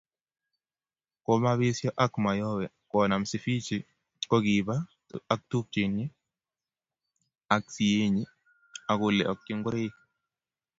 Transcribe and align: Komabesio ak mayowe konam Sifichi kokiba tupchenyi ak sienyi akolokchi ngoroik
Komabesio 1.25 1.89
ak 2.05 2.13
mayowe 2.23 2.65
konam 2.91 3.23
Sifichi 3.29 3.77
kokiba 4.29 4.75
tupchenyi 5.49 6.05
ak 7.55 7.63
sienyi 7.73 8.23
akolokchi 8.91 9.51
ngoroik 9.57 9.93